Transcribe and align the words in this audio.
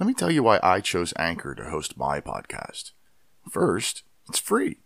Let 0.00 0.08
me 0.08 0.14
tell 0.14 0.30
you 0.30 0.42
why 0.42 0.58
I 0.60 0.80
chose 0.80 1.14
Anchor 1.16 1.54
to 1.54 1.70
host 1.70 1.96
my 1.96 2.20
podcast. 2.20 2.90
First, 3.48 4.02
it's 4.28 4.40
free. 4.40 4.78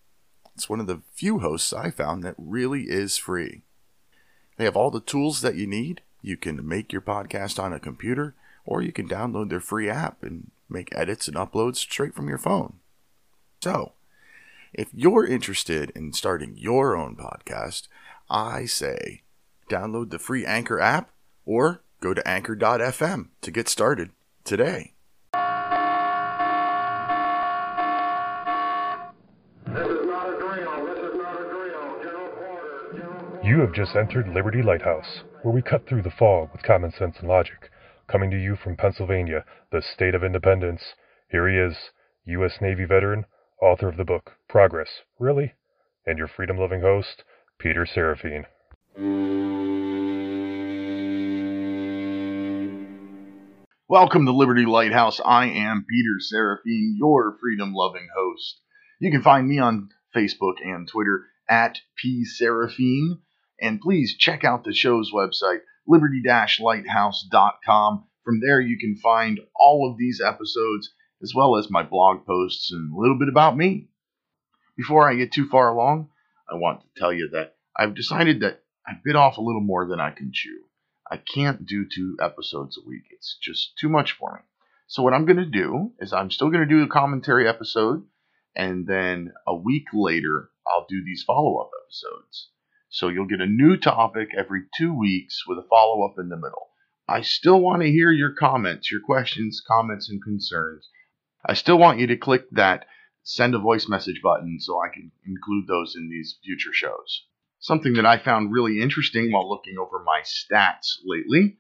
It's 0.54 0.69
one 0.69 0.81
of 0.81 0.87
the 0.87 1.00
few 1.15 1.38
hosts 1.38 1.73
I 1.73 1.91
found 1.91 2.23
that 2.23 2.34
really 2.37 2.90
is 2.90 3.16
free. 3.16 3.62
They 4.58 4.64
have 4.64 4.76
all 4.76 4.90
the 4.90 5.00
tools 5.00 5.40
that 5.40 5.54
you 5.54 5.66
need. 5.66 6.02
You 6.21 6.36
can 6.36 6.66
make 6.66 6.92
your 6.92 7.00
podcast 7.00 7.62
on 7.62 7.72
a 7.72 7.80
computer, 7.80 8.34
or 8.66 8.82
you 8.82 8.92
can 8.92 9.08
download 9.08 9.48
their 9.48 9.60
free 9.60 9.88
app 9.88 10.22
and 10.22 10.50
make 10.68 10.95
edits 10.95 11.27
and 11.27 11.38
uploads 11.38 11.77
straight 11.77 12.14
from 12.14 12.29
your 12.29 12.38
phone. 12.38 12.75
So, 13.62 13.93
if 14.75 14.88
you're 14.93 15.27
interested 15.27 15.90
in 15.95 16.12
starting 16.12 16.54
your 16.59 16.95
own 16.95 17.16
podcast, 17.16 17.88
I 18.29 18.66
say 18.66 19.22
download 19.70 20.11
the 20.11 20.18
free 20.18 20.45
Anchor 20.45 20.80
app 20.80 21.12
or 21.46 21.82
go 22.00 22.12
to 22.12 22.29
anchor.fm 22.29 23.29
to 23.40 23.50
get 23.50 23.68
started 23.68 24.11
today. 24.45 24.93
You 33.45 33.60
have 33.60 33.72
just 33.72 33.96
entered 33.96 34.28
Liberty 34.28 34.62
Lighthouse, 34.62 35.22
where 35.42 35.54
we 35.54 35.62
cut 35.62 35.86
through 35.88 36.02
the 36.02 36.10
fog 36.10 36.50
with 36.52 36.62
common 36.62 36.92
sense 36.92 37.16
and 37.18 37.28
logic. 37.28 37.70
Coming 38.06 38.30
to 38.30 38.36
you 38.36 38.56
from 38.56 38.77
Pennsylvania, 38.77 39.44
the 39.72 39.80
state 39.80 40.14
of 40.14 40.22
independence, 40.22 40.82
here 41.30 41.48
he 41.48 41.56
is, 41.56 41.77
U.S. 42.27 42.58
Navy 42.60 42.84
veteran, 42.84 43.27
author 43.62 43.88
of 43.88 43.96
the 43.96 44.04
book 44.04 44.32
Progress, 44.48 44.88
Really? 45.18 45.54
And 46.06 46.19
your 46.19 46.28
freedom 46.28 46.58
loving 46.58 46.80
host, 46.82 47.24
Peter 47.58 47.86
Serafine. 47.86 48.44
Welcome 53.88 54.27
to 54.27 54.32
Liberty 54.32 54.66
Lighthouse. 54.66 55.20
I 55.24 55.46
am 55.46 55.86
Peter 55.88 56.19
Serafine, 56.20 56.98
your 56.98 57.36
freedom 57.41 57.72
loving 57.72 58.08
host. 58.16 58.60
You 59.00 59.10
can 59.10 59.22
find 59.22 59.48
me 59.48 59.58
on 59.58 59.91
Facebook 60.14 60.55
and 60.62 60.89
Twitter 60.89 61.27
at 61.48 61.78
pserafine. 62.05 63.20
And 63.61 63.81
please 63.81 64.17
check 64.17 64.45
out 64.45 64.65
the 64.65 64.75
show's 64.75 65.11
website, 65.12 65.61
liberty 65.87 66.23
lighthouse.com. 66.25 68.05
From 68.25 68.41
there, 68.41 68.61
you 68.61 68.78
can 68.78 68.97
find 68.97 69.41
all 69.56 69.91
of 69.91 69.98
these 69.98 70.20
episodes, 70.25 70.92
as 71.23 71.33
well 71.34 71.56
as 71.56 71.70
my 71.70 71.83
blog 71.83 72.27
posts 72.27 72.70
and 72.73 72.92
a 72.92 73.00
little 73.00 73.19
bit 73.19 73.28
about 73.28 73.56
me. 73.56 73.89
Before 74.77 75.11
I 75.11 75.17
get 75.17 75.33
too 75.33 75.48
far 75.48 75.73
along, 75.75 76.11
I 76.48 76.55
want 76.55 76.83
to 76.83 77.00
tell 77.00 77.12
you 77.12 77.31
that 77.33 77.56
I've 77.77 77.95
decided 77.95 78.41
that 78.41 78.62
I 78.87 78.93
bit 79.05 79.17
off 79.17 79.39
a 79.39 79.43
little 79.43 79.61
more 79.61 79.87
than 79.87 79.98
I 79.98 80.11
can 80.11 80.31
chew. 80.33 80.62
I 81.11 81.17
can't 81.17 81.67
do 81.67 81.87
two 81.87 82.17
episodes 82.20 82.78
a 82.78 82.87
week. 82.87 83.05
It's 83.11 83.37
just 83.43 83.77
too 83.78 83.89
much 83.89 84.12
for 84.12 84.34
me. 84.34 84.41
So 84.87 85.03
what 85.03 85.15
I'm 85.15 85.27
going 85.27 85.39
to 85.39 85.47
do 85.47 85.93
is 85.98 86.12
I'm 86.12 86.31
still 86.31 86.50
going 86.50 86.67
to 86.67 86.75
do 86.75 86.83
a 86.83 86.89
commentary 86.89 87.48
episode, 87.48 88.05
and 88.59 88.87
then 88.87 89.33
a 89.47 89.55
week 89.55 89.87
later 89.95 90.51
I'll 90.67 90.87
do 90.87 91.03
these 91.03 91.23
follow-up 91.23 91.70
episodes. 91.84 92.51
So 92.91 93.09
you'll 93.09 93.27
get 93.27 93.41
a 93.41 93.47
new 93.47 93.77
topic 93.78 94.31
every 94.37 94.65
two 94.77 94.92
weeks 94.92 95.47
with 95.47 95.59
a 95.59 95.67
follow-up 95.70 96.19
in 96.19 96.28
the 96.28 96.37
middle. 96.37 96.69
I 97.09 97.23
still 97.23 97.61
want 97.61 97.81
to 97.83 97.91
hear 97.91 98.11
your 98.11 98.34
comments, 98.34 98.91
your 98.91 99.00
questions, 99.00 99.62
comments, 99.67 100.11
and 100.11 100.23
concerns. 100.23 100.91
I 101.47 101.55
still 101.55 101.78
want 101.78 102.00
you 102.00 102.06
to 102.09 102.17
click 102.17 102.50
that 102.50 102.84
send 103.23 103.55
a 103.55 103.59
voice 103.59 103.89
message 103.89 104.20
button 104.23 104.59
so 104.59 104.81
I 104.81 104.89
can 104.93 105.12
include 105.27 105.67
those 105.67 105.95
in 105.97 106.09
these 106.11 106.39
future 106.45 106.72
shows. 106.72 107.27
Something 107.61 107.95
that 107.95 108.06
I 108.06 108.19
found 108.19 108.53
really 108.53 108.81
interesting 108.81 109.33
while 109.33 109.48
looking 109.48 109.77
over 109.78 110.03
my 110.03 110.22
stats 110.22 110.97
lately 111.05 111.59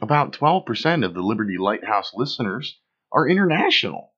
about 0.00 0.32
12% 0.32 1.04
of 1.04 1.14
the 1.14 1.22
Liberty 1.22 1.56
Lighthouse 1.58 2.12
listeners 2.14 2.78
are 3.10 3.28
international. 3.28 4.12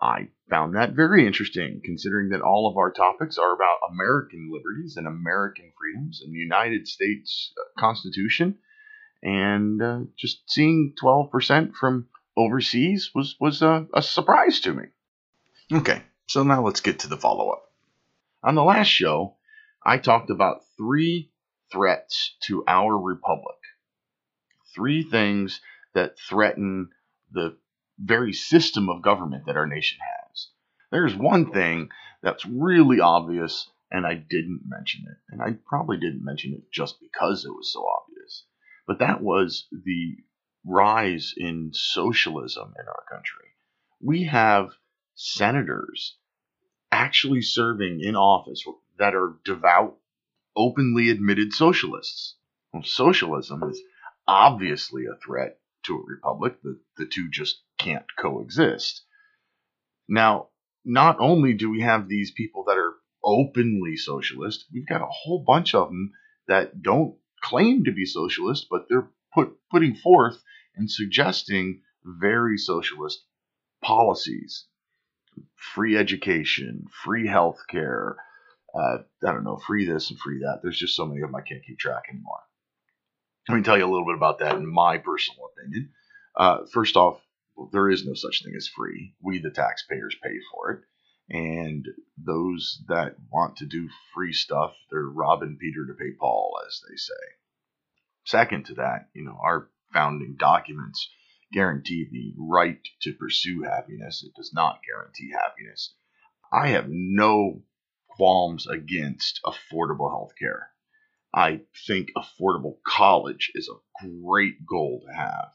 I 0.00 0.28
found 0.48 0.76
that 0.76 0.92
very 0.92 1.26
interesting, 1.26 1.80
considering 1.84 2.30
that 2.30 2.40
all 2.40 2.68
of 2.68 2.76
our 2.76 2.92
topics 2.92 3.38
are 3.38 3.52
about 3.52 3.78
American 3.90 4.50
liberties 4.52 4.96
and 4.96 5.06
American 5.06 5.72
freedoms 5.78 6.22
and 6.22 6.32
the 6.32 6.38
United 6.38 6.86
States 6.86 7.52
uh, 7.58 7.80
Constitution. 7.80 8.58
And 9.22 9.82
uh, 9.82 10.00
just 10.16 10.42
seeing 10.48 10.94
12% 11.02 11.74
from 11.74 12.06
overseas 12.36 13.10
was, 13.14 13.34
was 13.40 13.62
a, 13.62 13.86
a 13.92 14.00
surprise 14.00 14.60
to 14.60 14.72
me. 14.72 14.84
Okay, 15.72 16.02
so 16.28 16.44
now 16.44 16.64
let's 16.64 16.80
get 16.80 17.00
to 17.00 17.08
the 17.08 17.16
follow 17.16 17.50
up. 17.50 17.64
On 18.44 18.54
the 18.54 18.62
last 18.62 18.88
show, 18.88 19.36
I 19.84 19.98
talked 19.98 20.30
about 20.30 20.62
three 20.76 21.32
threats 21.72 22.36
to 22.44 22.64
our 22.68 22.96
republic. 22.96 23.56
Three 24.74 25.02
things 25.02 25.60
that 25.94 26.18
threaten 26.18 26.90
the 27.32 27.56
very 27.98 28.32
system 28.32 28.88
of 28.88 29.02
government 29.02 29.44
that 29.46 29.56
our 29.56 29.66
nation 29.66 29.98
has. 30.00 30.48
There's 30.90 31.14
one 31.14 31.52
thing 31.52 31.88
that's 32.22 32.46
really 32.46 33.00
obvious, 33.00 33.68
and 33.90 34.06
I 34.06 34.14
didn't 34.14 34.62
mention 34.64 35.04
it. 35.08 35.16
And 35.30 35.42
I 35.42 35.58
probably 35.66 35.98
didn't 35.98 36.24
mention 36.24 36.54
it 36.54 36.72
just 36.72 37.00
because 37.00 37.44
it 37.44 37.50
was 37.50 37.72
so 37.72 37.84
obvious. 37.86 38.44
But 38.86 39.00
that 39.00 39.22
was 39.22 39.66
the 39.70 40.16
rise 40.64 41.34
in 41.36 41.70
socialism 41.72 42.74
in 42.78 42.86
our 42.86 43.04
country. 43.10 43.46
We 44.00 44.24
have 44.24 44.70
senators 45.14 46.16
actually 46.90 47.42
serving 47.42 48.00
in 48.02 48.16
office 48.16 48.64
that 48.98 49.14
are 49.14 49.36
devout, 49.44 49.98
openly 50.56 51.10
admitted 51.10 51.52
socialists. 51.52 52.36
Well, 52.72 52.82
socialism 52.82 53.62
is 53.64 53.80
obviously 54.26 55.04
a 55.06 55.18
threat 55.24 55.58
to 55.84 55.96
a 55.96 56.04
republic. 56.04 56.62
The, 56.62 56.80
the 56.96 57.06
two 57.06 57.28
just 57.30 57.60
can't 57.78 58.06
coexist. 58.18 59.04
Now, 60.08 60.48
not 60.84 61.18
only 61.20 61.54
do 61.54 61.70
we 61.70 61.80
have 61.82 62.08
these 62.08 62.30
people 62.30 62.64
that 62.64 62.78
are 62.78 62.94
openly 63.24 63.96
socialist, 63.96 64.66
we've 64.72 64.86
got 64.86 65.02
a 65.02 65.08
whole 65.08 65.44
bunch 65.46 65.74
of 65.74 65.88
them 65.88 66.12
that 66.46 66.82
don't 66.82 67.16
claim 67.42 67.84
to 67.84 67.92
be 67.92 68.04
socialist, 68.04 68.66
but 68.70 68.86
they're 68.88 69.10
put, 69.34 69.56
putting 69.70 69.94
forth 69.94 70.42
and 70.76 70.90
suggesting 70.90 71.82
very 72.04 72.56
socialist 72.56 73.24
policies 73.82 74.66
free 75.74 75.96
education, 75.96 76.86
free 77.04 77.26
health 77.26 77.58
care, 77.68 78.16
uh, 78.74 78.98
I 79.26 79.32
don't 79.32 79.44
know, 79.44 79.56
free 79.56 79.86
this 79.86 80.10
and 80.10 80.18
free 80.18 80.40
that. 80.40 80.60
There's 80.62 80.78
just 80.78 80.96
so 80.96 81.06
many 81.06 81.20
of 81.20 81.28
them 81.28 81.36
I 81.36 81.42
can't 81.42 81.64
keep 81.64 81.78
track 81.78 82.04
anymore. 82.10 82.40
Let 83.48 83.56
me 83.56 83.62
tell 83.62 83.78
you 83.78 83.84
a 83.84 83.90
little 83.90 84.06
bit 84.06 84.16
about 84.16 84.40
that 84.40 84.56
in 84.56 84.66
my 84.66 84.98
personal 84.98 85.50
opinion. 85.56 85.90
Uh, 86.36 86.58
first 86.72 86.96
off, 86.96 87.20
there 87.72 87.90
is 87.90 88.06
no 88.06 88.14
such 88.14 88.42
thing 88.44 88.54
as 88.56 88.68
free. 88.68 89.14
We, 89.20 89.38
the 89.38 89.50
taxpayers, 89.50 90.16
pay 90.22 90.36
for 90.52 90.70
it. 90.72 90.84
And 91.30 91.86
those 92.16 92.82
that 92.88 93.16
want 93.30 93.56
to 93.56 93.66
do 93.66 93.88
free 94.14 94.32
stuff, 94.32 94.74
they're 94.90 95.02
robbing 95.02 95.58
Peter 95.60 95.86
to 95.86 95.94
pay 95.94 96.12
Paul, 96.18 96.58
as 96.66 96.80
they 96.88 96.96
say. 96.96 97.36
Second 98.24 98.66
to 98.66 98.74
that, 98.74 99.08
you 99.14 99.24
know, 99.24 99.38
our 99.42 99.70
founding 99.92 100.36
documents 100.38 101.10
guarantee 101.52 102.06
the 102.10 102.34
right 102.38 102.80
to 103.02 103.12
pursue 103.14 103.62
happiness. 103.62 104.22
It 104.22 104.34
does 104.34 104.52
not 104.54 104.80
guarantee 104.86 105.30
happiness. 105.32 105.94
I 106.52 106.68
have 106.68 106.86
no 106.88 107.62
qualms 108.08 108.66
against 108.66 109.40
affordable 109.44 110.10
health 110.10 110.32
care. 110.38 110.70
I 111.34 111.60
think 111.86 112.08
affordable 112.16 112.76
college 112.86 113.50
is 113.54 113.68
a 113.68 114.06
great 114.24 114.66
goal 114.66 115.02
to 115.06 115.14
have. 115.14 115.52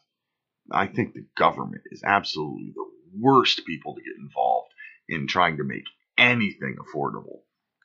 I 0.72 0.88
think 0.88 1.14
the 1.14 1.26
government 1.36 1.84
is 1.92 2.04
absolutely 2.04 2.72
the 2.74 2.86
worst 3.20 3.66
people 3.66 3.96
to 3.96 4.02
get 4.02 4.16
involved 4.18 4.74
in 5.08 5.28
trying 5.28 5.58
to 5.58 5.64
make 5.64 5.86
anything 6.18 6.78
affordable. 6.78 7.42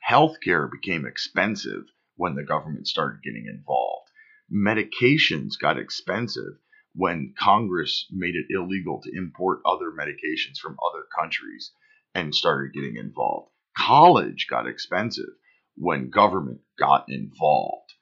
Healthcare 0.09 0.71
became 0.71 1.05
expensive 1.05 1.84
when 2.16 2.34
the 2.34 2.44
government 2.44 2.87
started 2.87 3.22
getting 3.22 3.47
involved. 3.47 4.09
Medications 4.53 5.59
got 5.61 5.78
expensive 5.78 6.59
when 6.94 7.34
Congress 7.39 8.06
made 8.11 8.34
it 8.34 8.47
illegal 8.50 9.00
to 9.03 9.16
import 9.16 9.60
other 9.66 9.91
medications 9.91 10.59
from 10.59 10.78
other 10.84 11.04
countries 11.16 11.72
and 12.15 12.34
started 12.34 12.72
getting 12.72 12.97
involved. 12.97 13.51
College 13.77 14.47
got 14.48 14.66
expensive 14.66 15.31
when 15.77 16.10
government 16.10 16.60
got 16.78 17.04
involved. 17.09 17.92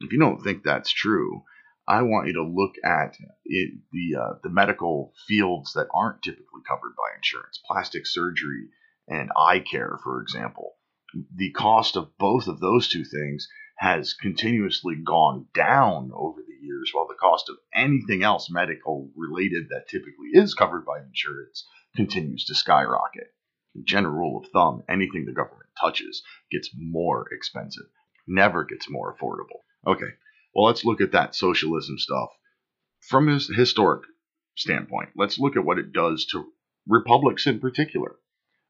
If 0.00 0.12
you 0.12 0.18
don't 0.18 0.42
think 0.42 0.64
that's 0.64 0.90
true, 0.90 1.44
I 1.92 2.00
want 2.00 2.26
you 2.26 2.32
to 2.34 2.42
look 2.42 2.76
at 2.82 3.18
it, 3.44 3.74
the 3.92 4.18
uh, 4.18 4.34
the 4.42 4.48
medical 4.48 5.12
fields 5.28 5.74
that 5.74 5.88
aren't 5.92 6.22
typically 6.22 6.62
covered 6.66 6.96
by 6.96 7.14
insurance, 7.14 7.60
plastic 7.66 8.06
surgery 8.06 8.70
and 9.06 9.30
eye 9.36 9.58
care, 9.58 9.98
for 10.02 10.22
example. 10.22 10.76
The 11.36 11.50
cost 11.50 11.96
of 11.96 12.16
both 12.16 12.48
of 12.48 12.60
those 12.60 12.88
two 12.88 13.04
things 13.04 13.46
has 13.76 14.14
continuously 14.14 14.94
gone 15.04 15.48
down 15.54 16.12
over 16.14 16.40
the 16.40 16.66
years, 16.66 16.92
while 16.94 17.06
the 17.08 17.20
cost 17.20 17.50
of 17.50 17.58
anything 17.74 18.22
else 18.22 18.48
medical 18.50 19.10
related 19.14 19.68
that 19.68 19.86
typically 19.86 20.30
is 20.32 20.54
covered 20.54 20.86
by 20.86 21.00
insurance 21.00 21.68
continues 21.94 22.46
to 22.46 22.54
skyrocket. 22.54 23.34
General 23.84 24.14
rule 24.14 24.40
of 24.42 24.50
thumb 24.50 24.82
anything 24.88 25.26
the 25.26 25.32
government 25.32 25.68
touches 25.78 26.22
gets 26.50 26.70
more 26.74 27.28
expensive, 27.34 27.84
never 28.26 28.64
gets 28.64 28.88
more 28.88 29.14
affordable. 29.14 29.60
Okay, 29.86 30.14
well, 30.54 30.66
let's 30.66 30.84
look 30.84 31.00
at 31.00 31.12
that 31.12 31.34
socialism 31.34 31.98
stuff 31.98 32.30
from 33.00 33.26
his 33.26 33.48
historic 33.48 34.04
standpoint. 34.56 35.10
Let's 35.16 35.38
look 35.38 35.56
at 35.56 35.64
what 35.64 35.78
it 35.78 35.92
does 35.92 36.26
to 36.26 36.52
republics 36.86 37.46
in 37.46 37.60
particular. 37.60 38.16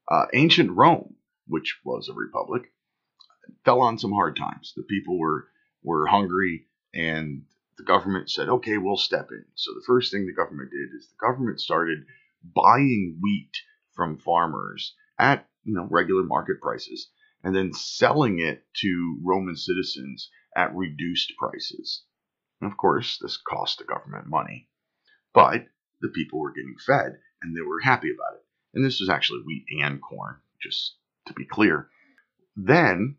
Uh, 0.09 0.25
ancient 0.33 0.71
Rome, 0.71 1.15
which 1.47 1.79
was 1.83 2.09
a 2.09 2.13
republic, 2.13 2.71
fell 3.65 3.81
on 3.81 3.97
some 3.97 4.11
hard 4.11 4.35
times. 4.35 4.73
The 4.75 4.83
people 4.83 5.19
were 5.19 5.47
were 5.83 6.07
hungry, 6.07 6.67
and 6.93 7.43
the 7.77 7.83
government 7.83 8.29
said, 8.29 8.49
"Okay, 8.49 8.77
we'll 8.77 8.97
step 8.97 9.29
in." 9.31 9.45
So 9.55 9.73
the 9.73 9.83
first 9.85 10.11
thing 10.11 10.25
the 10.25 10.33
government 10.33 10.71
did 10.71 10.95
is 10.95 11.09
the 11.09 11.25
government 11.25 11.59
started 11.59 12.05
buying 12.43 13.19
wheat 13.21 13.51
from 13.93 14.17
farmers 14.17 14.95
at 15.17 15.47
you 15.63 15.73
know 15.73 15.87
regular 15.89 16.23
market 16.23 16.61
prices, 16.61 17.09
and 17.43 17.55
then 17.55 17.73
selling 17.73 18.39
it 18.39 18.65
to 18.81 19.19
Roman 19.21 19.55
citizens 19.55 20.29
at 20.55 20.75
reduced 20.75 21.33
prices. 21.37 22.03
And 22.61 22.71
of 22.71 22.77
course, 22.77 23.17
this 23.17 23.37
cost 23.37 23.79
the 23.79 23.85
government 23.85 24.27
money, 24.27 24.69
but 25.33 25.67
the 26.01 26.09
people 26.09 26.39
were 26.39 26.53
getting 26.53 26.75
fed, 26.85 27.19
and 27.41 27.55
they 27.55 27.61
were 27.61 27.79
happy 27.79 28.09
about 28.11 28.35
it. 28.39 28.45
And 28.73 28.83
this 28.85 28.99
was 28.99 29.09
actually 29.09 29.41
wheat 29.41 29.65
and 29.81 30.01
corn, 30.01 30.37
just 30.61 30.95
to 31.27 31.33
be 31.33 31.45
clear. 31.45 31.89
Then 32.55 33.17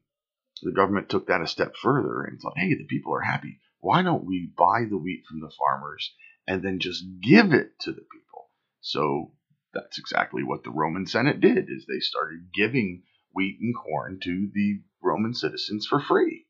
the 0.63 0.73
government 0.73 1.09
took 1.09 1.27
that 1.27 1.43
a 1.43 1.47
step 1.47 1.77
further 1.77 2.23
and 2.23 2.41
thought, 2.41 2.59
hey, 2.59 2.75
the 2.75 2.87
people 2.87 3.15
are 3.15 3.21
happy. 3.21 3.61
Why 3.81 4.03
don't 4.03 4.25
we 4.25 4.51
buy 4.57 4.85
the 4.89 4.97
wheat 4.97 5.25
from 5.29 5.41
the 5.41 5.51
farmers 5.59 6.15
and 6.47 6.63
then 6.63 6.79
just 6.79 7.05
give 7.21 7.53
it 7.53 7.79
to 7.81 7.93
the 7.93 8.01
people? 8.01 8.49
So 8.81 9.33
that's 9.75 9.99
exactly 9.99 10.43
what 10.43 10.65
the 10.65 10.71
Roman 10.71 11.07
Senate 11.07 11.41
did 11.41 11.69
is 11.69 11.87
they 11.87 12.01
started 12.01 12.53
giving 12.55 13.03
wheat 13.33 13.59
and 13.61 13.75
corn 13.75 14.21
to 14.23 14.51
the 14.55 14.81
Roman 15.03 15.35
citizens 15.35 15.87
for 15.87 16.01
free. 16.01 16.47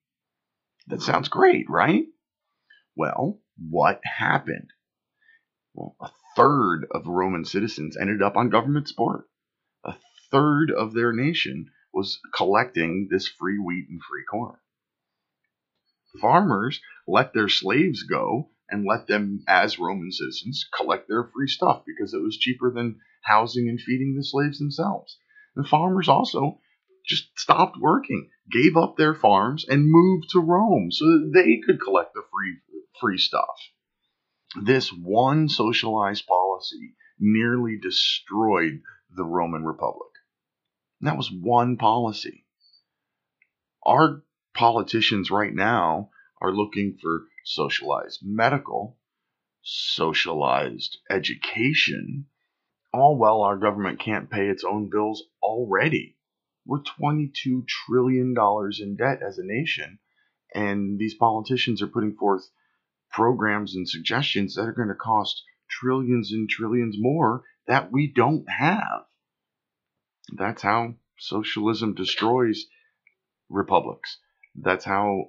That 0.86 1.02
sounds 1.02 1.28
great, 1.28 1.68
right? 1.68 2.06
Well, 2.96 3.40
what 3.56 4.00
happened? 4.04 4.70
Well, 5.72 5.96
a 6.00 6.10
third 6.36 6.86
of 6.90 7.06
Roman 7.06 7.44
citizens 7.44 7.96
ended 7.96 8.22
up 8.22 8.36
on 8.36 8.50
government 8.50 8.88
support. 8.88 9.28
A 9.84 9.94
third 10.30 10.70
of 10.70 10.92
their 10.92 11.12
nation 11.12 11.70
was 11.92 12.20
collecting 12.34 13.08
this 13.10 13.28
free 13.28 13.58
wheat 13.58 13.88
and 13.88 14.02
free 14.02 14.24
corn. 14.30 14.58
Farmers 16.20 16.80
let 17.08 17.32
their 17.32 17.48
slaves 17.48 18.02
go 18.02 18.50
and 18.68 18.84
let 18.84 19.06
them, 19.06 19.42
as 19.48 19.78
Roman 19.78 20.12
citizens, 20.12 20.68
collect 20.74 21.08
their 21.08 21.24
free 21.24 21.48
stuff 21.48 21.84
because 21.86 22.14
it 22.14 22.22
was 22.22 22.38
cheaper 22.38 22.70
than 22.72 23.00
housing 23.22 23.68
and 23.68 23.80
feeding 23.80 24.14
the 24.14 24.24
slaves 24.24 24.58
themselves. 24.58 25.18
The 25.56 25.64
farmers 25.64 26.08
also 26.08 26.60
just 27.04 27.38
stopped 27.38 27.76
working, 27.78 28.30
gave 28.50 28.76
up 28.76 28.96
their 28.96 29.14
farms, 29.14 29.64
and 29.68 29.90
moved 29.90 30.30
to 30.30 30.40
Rome 30.40 30.90
so 30.90 31.04
that 31.04 31.30
they 31.34 31.60
could 31.64 31.80
collect 31.80 32.14
the 32.14 32.22
free 32.30 32.58
free 33.00 33.18
stuff. 33.18 33.58
This 34.62 34.92
one 34.92 35.48
socialized 35.48 36.26
policy 36.26 36.94
nearly 37.18 37.78
destroyed 37.80 38.82
the 39.10 39.24
Roman 39.24 39.64
Republic. 39.64 40.10
And 41.00 41.08
that 41.08 41.16
was 41.16 41.30
one 41.30 41.76
policy. 41.76 42.44
Our 43.84 44.22
politicians 44.54 45.30
right 45.30 45.52
now 45.52 46.10
are 46.40 46.52
looking 46.52 46.96
for 47.00 47.24
socialized 47.44 48.20
medical, 48.22 48.96
socialized 49.62 50.98
education, 51.10 52.26
all 52.92 53.16
while 53.16 53.42
our 53.42 53.56
government 53.56 54.00
can't 54.00 54.30
pay 54.30 54.48
its 54.48 54.64
own 54.64 54.88
bills 54.88 55.24
already. 55.42 56.16
We're 56.66 56.82
$22 56.82 57.66
trillion 57.66 58.34
in 58.80 58.96
debt 58.96 59.20
as 59.26 59.38
a 59.38 59.44
nation, 59.44 59.98
and 60.54 60.98
these 60.98 61.14
politicians 61.14 61.82
are 61.82 61.88
putting 61.88 62.14
forth 62.14 62.48
programs 63.10 63.76
and 63.76 63.88
suggestions 63.88 64.54
that 64.54 64.62
are 64.62 64.72
going 64.72 64.88
to 64.88 64.94
cost 64.94 65.42
trillions 65.68 66.32
and 66.32 66.48
trillions 66.48 66.96
more 66.98 67.42
that 67.66 67.92
we 67.92 68.12
don't 68.12 68.48
have. 68.48 69.04
That's 70.32 70.62
how 70.62 70.94
socialism 71.18 71.94
destroys 71.94 72.66
republics. 73.48 74.18
That's 74.54 74.84
how 74.84 75.26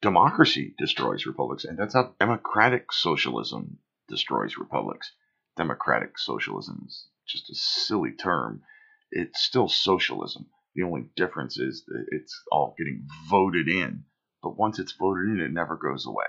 democracy 0.00 0.74
destroys 0.78 1.26
republics. 1.26 1.64
And 1.64 1.78
that's 1.78 1.94
how 1.94 2.14
democratic 2.18 2.92
socialism 2.92 3.78
destroys 4.08 4.56
republics. 4.56 5.12
Democratic 5.56 6.18
socialism 6.18 6.84
is 6.86 7.06
just 7.26 7.50
a 7.50 7.54
silly 7.54 8.12
term. 8.12 8.62
It's 9.10 9.42
still 9.42 9.68
socialism. 9.68 10.46
The 10.78 10.84
only 10.84 11.10
difference 11.16 11.58
is 11.58 11.84
that 11.86 12.06
it's 12.12 12.40
all 12.52 12.76
getting 12.78 13.08
voted 13.28 13.66
in. 13.66 14.04
But 14.40 14.56
once 14.56 14.78
it's 14.78 14.92
voted 14.92 15.28
in, 15.28 15.40
it 15.40 15.50
never 15.50 15.76
goes 15.76 16.06
away. 16.06 16.28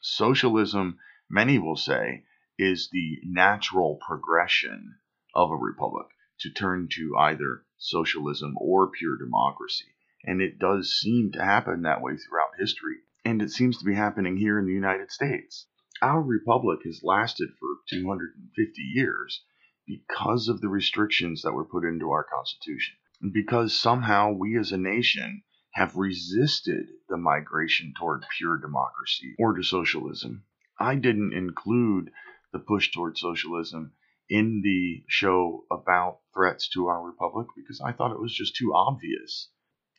Socialism, 0.00 0.98
many 1.30 1.60
will 1.60 1.76
say, 1.76 2.24
is 2.58 2.88
the 2.90 3.20
natural 3.22 4.00
progression 4.04 4.96
of 5.36 5.52
a 5.52 5.56
republic 5.56 6.08
to 6.40 6.50
turn 6.50 6.88
to 6.94 7.16
either 7.16 7.64
socialism 7.78 8.56
or 8.58 8.90
pure 8.90 9.16
democracy. 9.16 9.94
And 10.24 10.42
it 10.42 10.58
does 10.58 10.98
seem 10.98 11.30
to 11.34 11.44
happen 11.44 11.82
that 11.82 12.02
way 12.02 12.16
throughout 12.16 12.58
history. 12.58 12.96
And 13.24 13.40
it 13.40 13.52
seems 13.52 13.78
to 13.78 13.84
be 13.84 13.94
happening 13.94 14.36
here 14.36 14.58
in 14.58 14.66
the 14.66 14.72
United 14.72 15.12
States. 15.12 15.68
Our 16.02 16.20
republic 16.20 16.80
has 16.86 17.04
lasted 17.04 17.50
for 17.60 17.68
250 17.88 18.82
years 18.82 19.44
because 19.86 20.48
of 20.48 20.60
the 20.60 20.68
restrictions 20.68 21.42
that 21.42 21.52
were 21.52 21.64
put 21.64 21.84
into 21.84 22.10
our 22.10 22.24
Constitution. 22.24 22.96
Because 23.32 23.78
somehow 23.78 24.32
we 24.32 24.58
as 24.58 24.72
a 24.72 24.78
nation 24.78 25.42
have 25.72 25.96
resisted 25.96 26.86
the 27.08 27.16
migration 27.16 27.92
toward 27.96 28.24
pure 28.36 28.58
democracy 28.58 29.34
or 29.38 29.54
to 29.54 29.62
socialism. 29.62 30.44
I 30.78 30.96
didn't 30.96 31.34
include 31.34 32.10
the 32.52 32.58
push 32.58 32.90
toward 32.90 33.18
socialism 33.18 33.92
in 34.28 34.62
the 34.62 35.04
show 35.08 35.64
about 35.70 36.20
threats 36.32 36.68
to 36.70 36.86
our 36.86 37.02
republic 37.02 37.48
because 37.56 37.80
I 37.80 37.92
thought 37.92 38.12
it 38.12 38.20
was 38.20 38.34
just 38.34 38.56
too 38.56 38.72
obvious. 38.74 39.50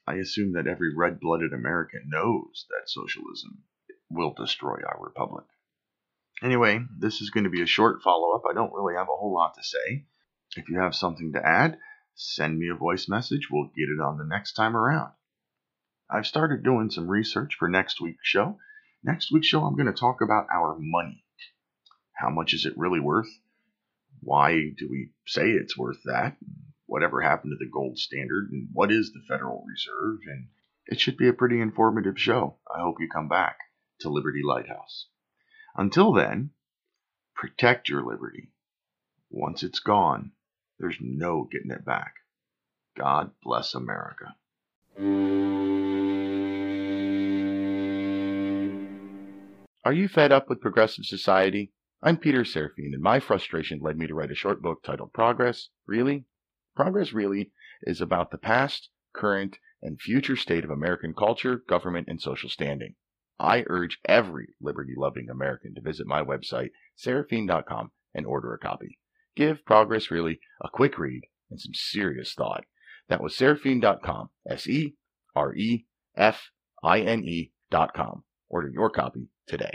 I 0.08 0.16
assume 0.16 0.54
that 0.54 0.68
every 0.68 0.96
red 0.96 1.20
blooded 1.20 1.54
American 1.54 2.04
knows 2.08 2.66
that 2.70 2.90
socialism 2.90 3.64
will 4.10 4.34
destroy 4.34 4.78
our 4.86 4.98
republic. 5.00 5.46
Anyway, 6.42 6.80
this 6.98 7.22
is 7.22 7.30
going 7.30 7.44
to 7.44 7.50
be 7.50 7.62
a 7.62 7.68
short 7.68 8.02
follow 8.02 8.36
up. 8.36 8.44
I 8.50 8.54
don't 8.54 8.74
really 8.74 8.96
have 8.96 9.08
a 9.08 9.16
whole 9.16 9.34
lot 9.34 9.54
to 9.56 9.64
say. 9.64 10.06
If 10.56 10.70
you 10.70 10.80
have 10.80 10.96
something 10.96 11.34
to 11.34 11.46
add, 11.46 11.78
send 12.16 12.58
me 12.58 12.70
a 12.70 12.76
voice 12.76 13.08
message. 13.08 13.50
We'll 13.52 13.72
get 13.76 13.90
it 13.90 14.02
on 14.02 14.18
the 14.18 14.26
next 14.26 14.54
time 14.54 14.76
around. 14.76 15.12
I've 16.10 16.28
started 16.28 16.64
doing 16.64 16.90
some 16.90 17.08
research 17.08 17.56
for 17.58 17.68
next 17.70 18.02
week's 18.02 18.28
show. 18.28 18.58
Next 19.04 19.32
week's 19.32 19.48
show, 19.48 19.64
I'm 19.64 19.76
going 19.76 19.92
to 19.92 19.94
talk 19.94 20.22
about 20.22 20.48
our 20.54 20.78
money. 20.78 21.24
How 22.14 22.30
much 22.30 22.54
is 22.54 22.66
it 22.66 22.78
really 22.78 23.00
worth? 23.00 23.30
Why 24.20 24.72
do 24.78 24.88
we 24.90 25.12
say 25.26 25.50
it's 25.50 25.78
worth 25.78 26.04
that? 26.06 26.38
Whatever 26.86 27.22
happened 27.22 27.54
to 27.54 27.66
the 27.66 27.72
gold 27.72 27.98
standard? 27.98 28.50
And 28.52 28.68
what 28.74 28.92
is 28.92 29.12
the 29.12 29.24
Federal 29.28 29.66
Reserve? 29.68 30.20
And 30.28 30.48
it 30.86 31.00
should 31.00 31.18
be 31.18 31.30
a 31.30 31.34
pretty 31.34 31.62
informative 31.62 32.20
show. 32.20 32.58
I 32.70 32.82
hope 32.82 32.98
you 33.00 33.08
come 33.10 33.30
back 33.30 33.58
to 34.02 34.10
Liberty 34.10 34.42
Lighthouse. 34.44 35.08
Until 35.76 36.12
then, 36.12 36.52
protect 37.36 37.88
your 37.88 38.04
liberty. 38.06 38.52
Once 39.30 39.64
it's 39.64 39.80
gone, 39.80 40.34
there's 40.82 40.98
no 41.00 41.48
getting 41.52 41.72
it 41.72 41.86
back. 41.86 42.16
God 42.98 43.32
bless 43.44 43.76
America. 43.76 44.36
Are 49.86 49.94
you 49.94 50.08
fed 50.08 50.32
up 50.32 50.50
with 50.50 50.60
progressive 50.60 51.06
society? 51.06 51.72
I'm 52.02 52.18
Peter 52.18 52.42
Serafine, 52.42 52.94
and 52.94 53.02
my 53.02 53.20
frustration 53.20 53.80
led 53.80 53.98
me 53.98 54.08
to 54.08 54.16
write 54.16 54.32
a 54.32 54.36
short 54.36 54.62
book 54.62 54.84
titled 54.84 55.14
Progress, 55.14 55.70
Really? 55.86 56.26
Progress 56.76 57.14
Really 57.14 57.52
is 57.84 58.02
about 58.02 58.32
the 58.32 58.38
past, 58.40 58.90
current, 59.14 59.60
and 59.84 60.02
future 60.02 60.36
state 60.36 60.64
of 60.64 60.72
American 60.72 61.14
culture, 61.14 61.62
government, 61.70 62.08
and 62.10 62.20
social 62.20 62.50
standing. 62.50 62.96
I 63.40 63.66
urge 63.68 64.00
every 64.06 64.56
liberty 64.60 64.94
loving 64.98 65.30
American 65.30 65.76
to 65.76 65.82
visit 65.82 66.08
my 66.08 66.24
website, 66.24 66.72
serafine.com, 66.98 67.92
and 68.14 68.26
order 68.26 68.54
a 68.54 68.60
copy. 68.60 69.00
Give 69.36 69.64
Progress 69.66 70.12
Really 70.12 70.40
a 70.62 70.70
quick 70.70 70.98
read 70.98 71.22
and 71.50 71.60
some 71.60 71.74
serious 71.74 72.34
thought. 72.34 72.64
That 73.10 73.22
was 73.22 73.36
serafine.com, 73.36 74.30
S 74.50 74.68
E 74.68 74.96
R 75.36 75.54
E 75.56 75.86
F 76.16 76.52
I 76.84 77.00
N 77.02 77.24
E.com. 77.24 78.24
Order 78.50 78.70
your 78.70 78.90
copy 78.90 79.28
today. 79.48 79.70